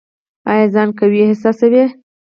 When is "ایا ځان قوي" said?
0.51-1.19